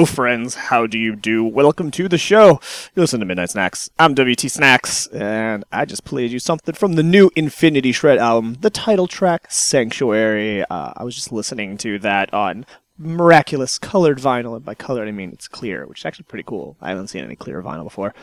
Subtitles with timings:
[0.00, 0.54] Hello, friends.
[0.54, 1.44] How do you do?
[1.44, 2.58] Welcome to the show.
[2.94, 3.90] You listen to Midnight Snacks.
[3.98, 8.56] I'm WT Snacks, and I just played you something from the new Infinity Shred album,
[8.62, 10.62] the title track Sanctuary.
[10.62, 12.64] Uh, I was just listening to that on
[12.96, 16.78] miraculous colored vinyl, and by colored I mean it's clear, which is actually pretty cool.
[16.80, 18.14] I haven't seen any clear vinyl before.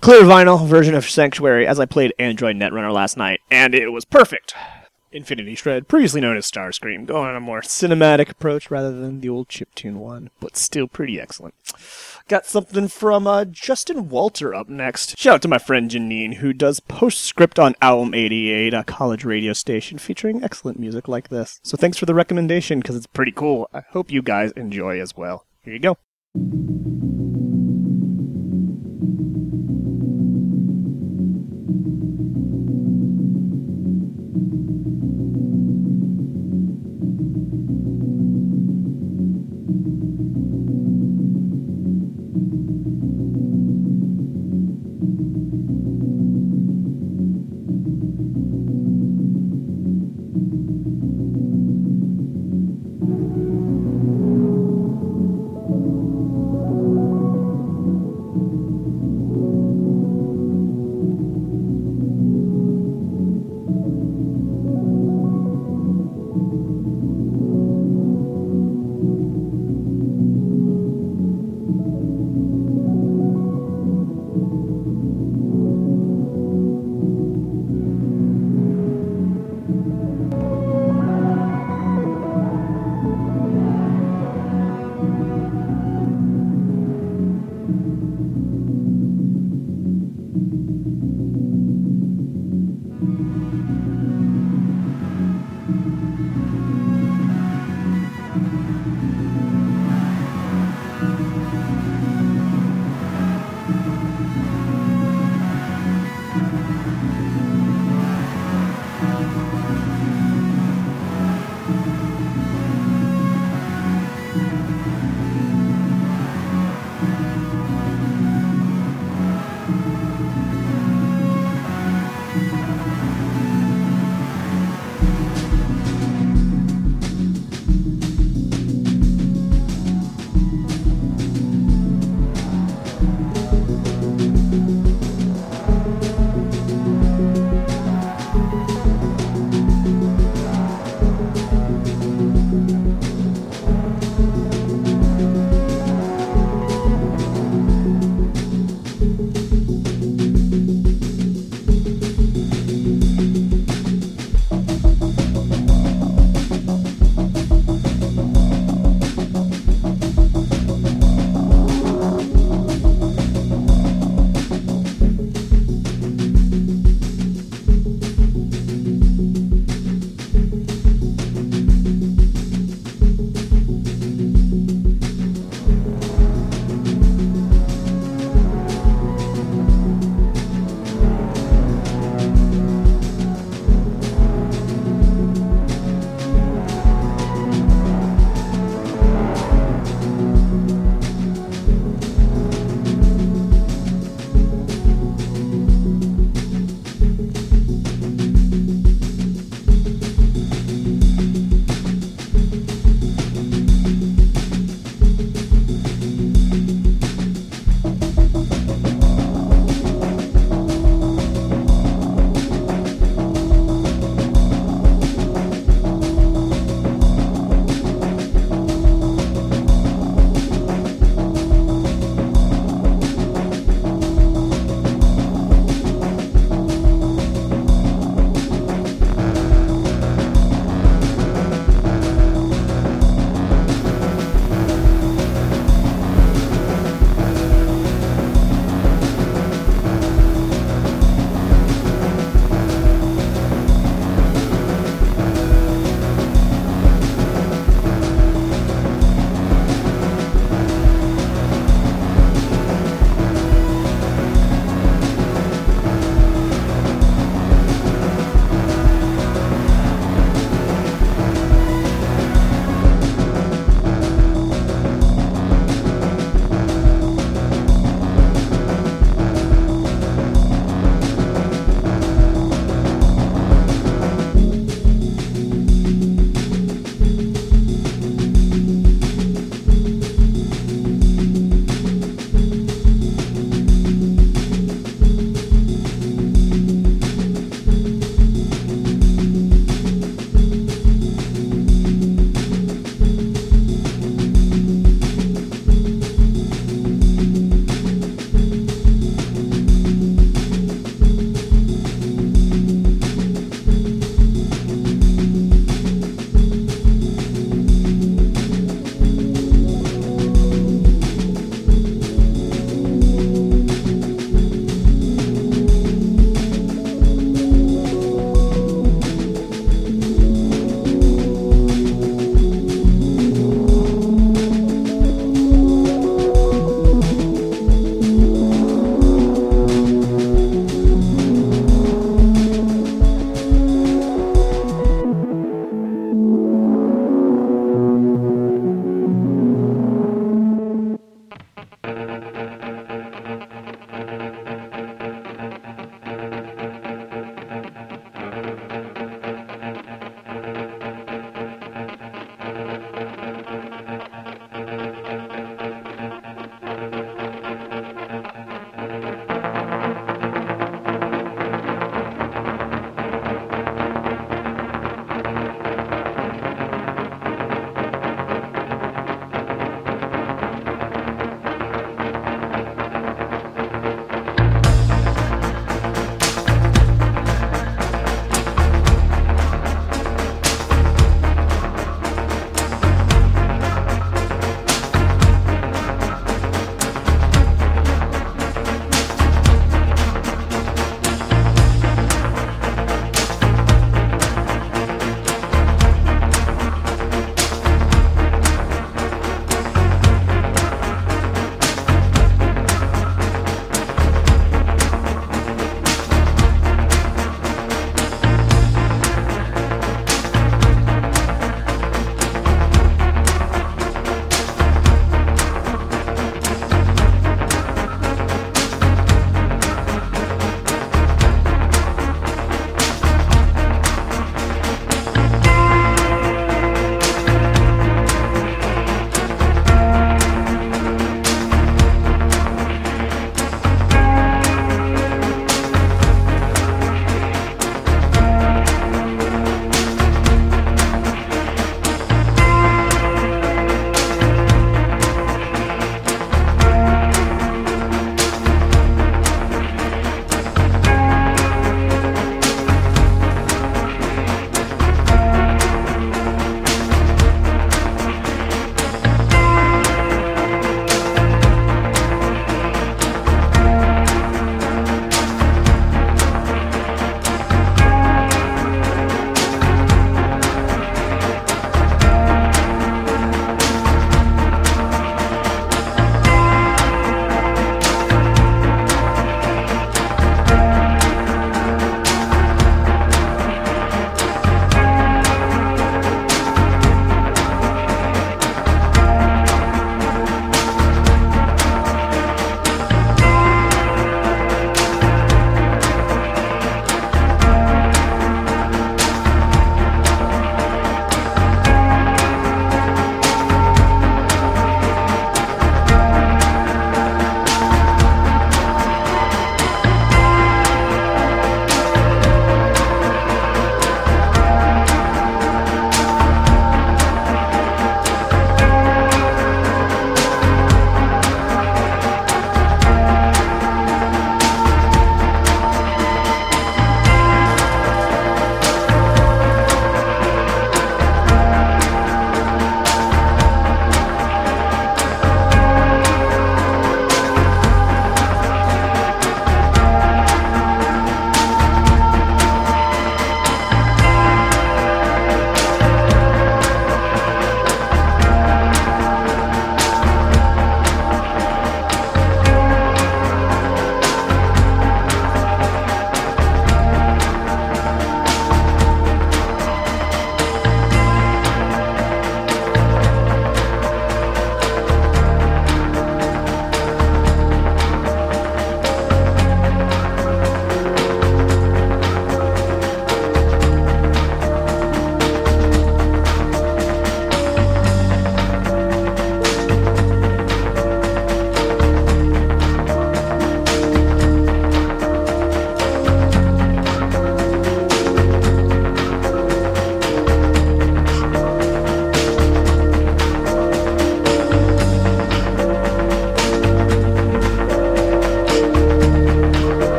[0.00, 4.04] Clear vinyl version of Sanctuary as I played Android Netrunner last night, and it was
[4.04, 4.54] perfect.
[5.16, 9.28] Infinity Shred, previously known as Starscream, going on a more cinematic approach rather than the
[9.28, 11.54] old chiptune one, but still pretty excellent.
[12.28, 15.18] Got something from uh, Justin Walter up next.
[15.18, 19.52] Shout out to my friend Janine, who does postscript on Album 88, a college radio
[19.52, 21.60] station featuring excellent music like this.
[21.62, 23.68] So thanks for the recommendation, because it's pretty cool.
[23.72, 25.46] I hope you guys enjoy as well.
[25.62, 27.05] Here you go.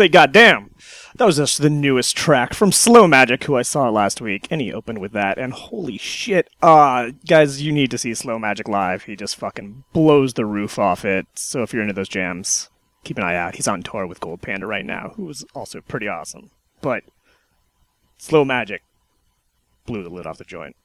[0.00, 0.74] Say goddamn.
[1.16, 4.60] That was just the newest track from Slow Magic, who I saw last week, and
[4.60, 5.38] he opened with that.
[5.38, 9.02] And holy shit, uh, guys, you need to see Slow Magic live.
[9.02, 11.26] He just fucking blows the roof off it.
[11.34, 12.70] So if you're into those jams,
[13.04, 13.56] keep an eye out.
[13.56, 16.50] He's on tour with Gold Panda right now, who is also pretty awesome.
[16.80, 17.04] But
[18.16, 18.82] Slow Magic
[19.90, 20.76] blew the lid off the joint.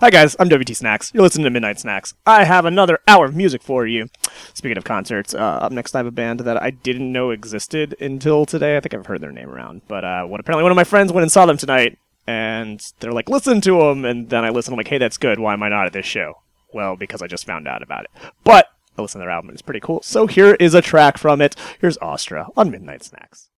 [0.00, 1.10] Hi guys, I'm WT Snacks.
[1.14, 2.12] You're listening to Midnight Snacks.
[2.26, 4.08] I have another hour of music for you.
[4.52, 7.96] Speaking of concerts, uh, up next I have a band that I didn't know existed
[8.00, 8.76] until today.
[8.76, 11.10] I think I've heard their name around, but uh, what apparently one of my friends
[11.10, 14.74] went and saw them tonight, and they're like, "Listen to them," and then I listen.
[14.74, 15.38] I'm like, "Hey, that's good.
[15.38, 16.34] Why am I not at this show?"
[16.74, 18.10] Well, because I just found out about it.
[18.44, 18.68] But
[18.98, 19.50] I listened to their album.
[19.52, 20.02] It's pretty cool.
[20.02, 21.56] So here is a track from it.
[21.80, 23.48] Here's Astra on Midnight Snacks.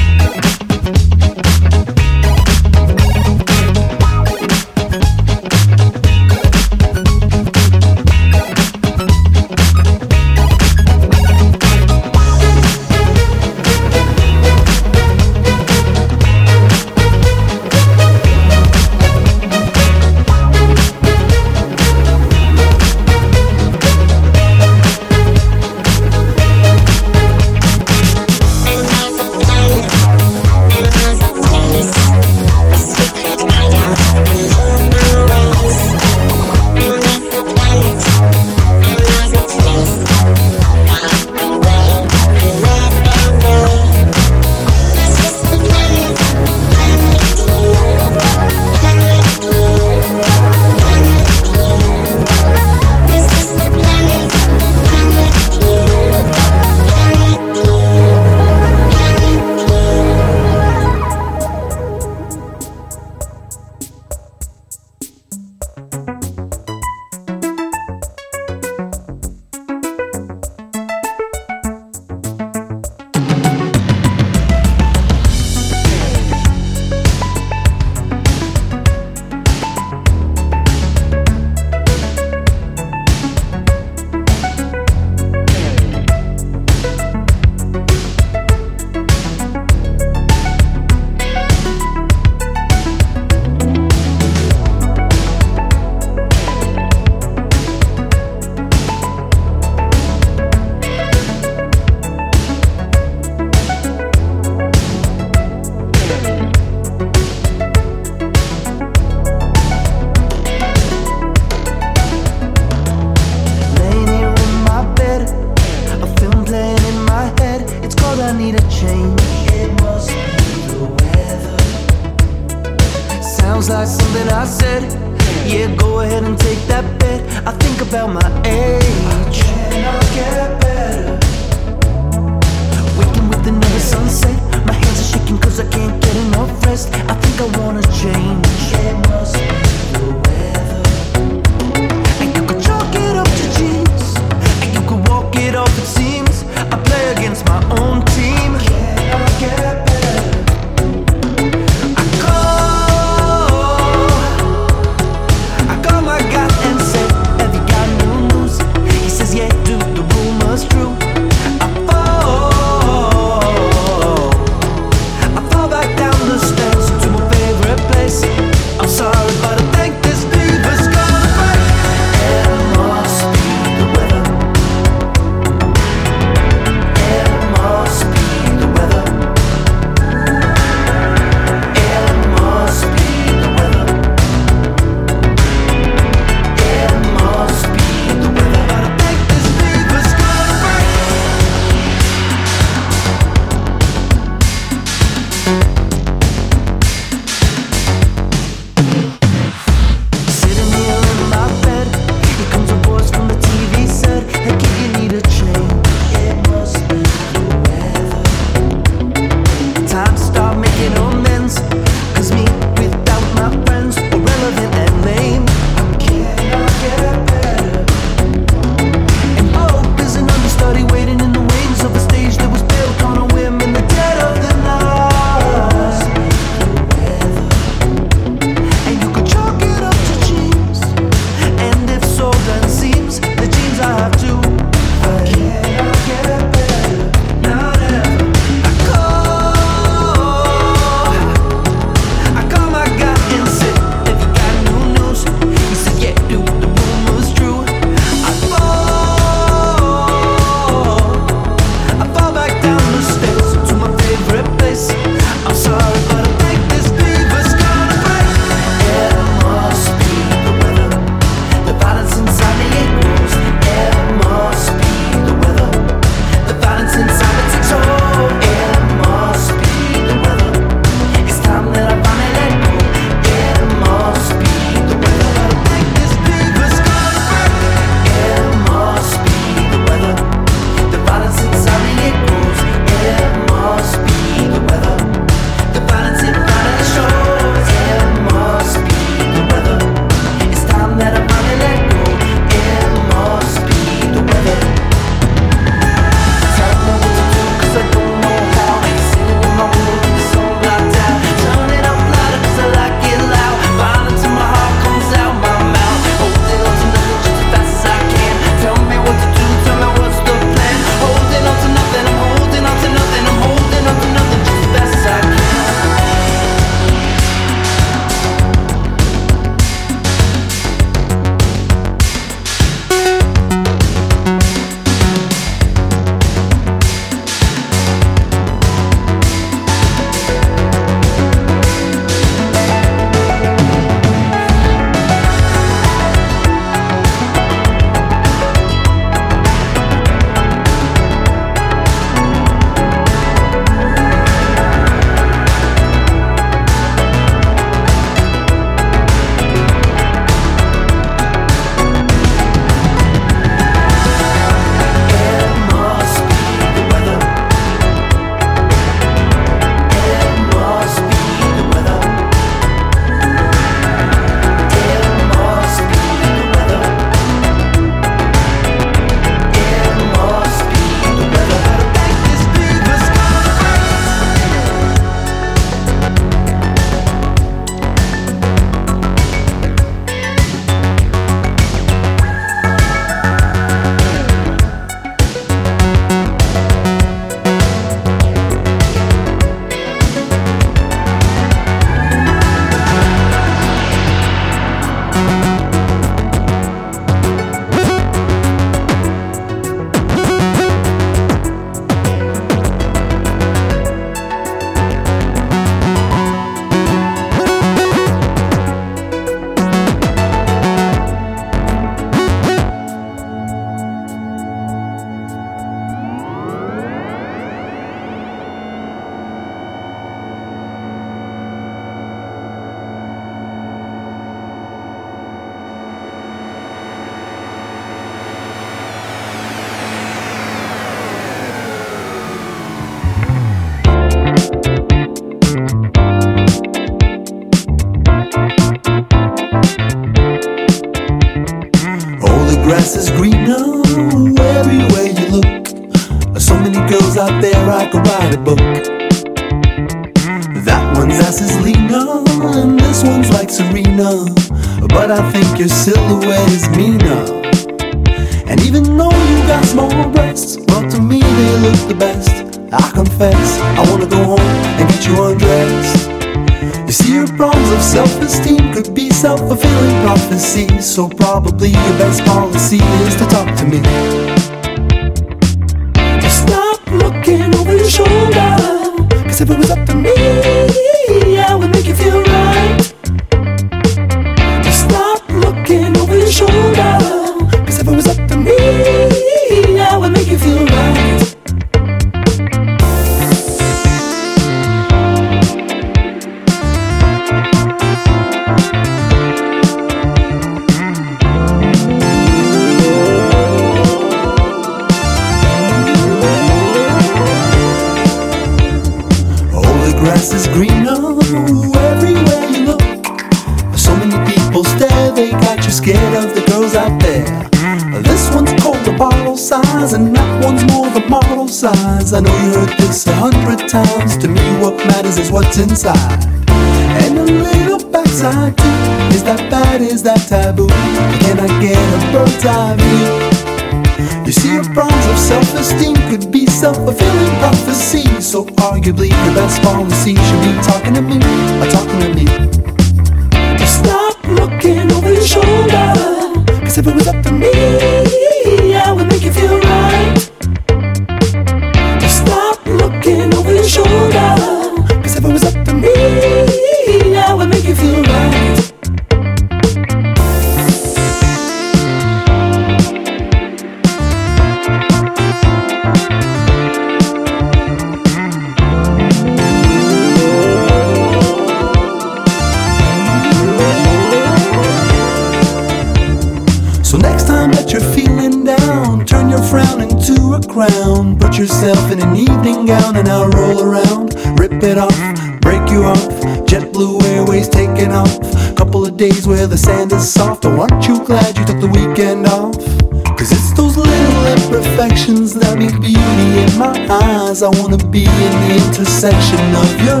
[597.92, 600.00] be in the intersection of your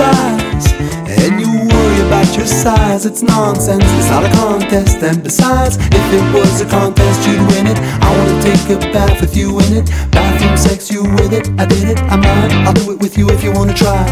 [0.00, 0.72] thighs.
[1.20, 5.02] And you worry about your size, it's nonsense, it's not a contest.
[5.02, 7.78] And besides, if it was a contest, you'd win it.
[8.00, 9.86] I wanna take a bath with you in it.
[10.10, 11.46] Bathroom sex, you with it.
[11.60, 12.52] I did it, I might.
[12.66, 14.04] I'll do it with you if you wanna try.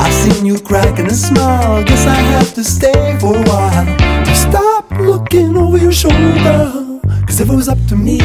[0.00, 1.84] I've seen you crack and a smile.
[1.84, 3.86] Guess I have to stay for a while.
[4.34, 6.98] Stop looking over your shoulder.
[7.26, 8.18] Cause if it was up to me,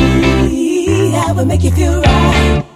[1.14, 2.75] I would make you feel right.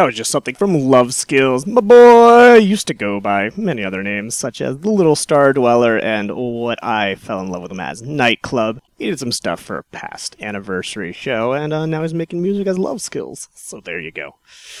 [0.00, 1.66] That was just something from Love Skills.
[1.66, 5.98] My boy used to go by many other names, such as The Little Star Dweller
[5.98, 8.80] and what I fell in love with him as Nightclub.
[8.96, 12.66] He did some stuff for a past anniversary show, and uh, now he's making music
[12.66, 13.50] as Love Skills.
[13.54, 14.36] So there you go.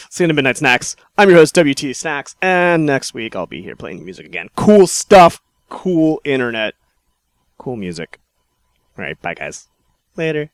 [0.08, 0.96] See you in the Midnight Snacks.
[1.18, 4.48] I'm your host, WT Snacks, and next week I'll be here playing music again.
[4.56, 6.72] Cool stuff, cool internet,
[7.58, 8.18] cool music.
[8.96, 9.68] All right, bye guys.
[10.16, 10.50] Later.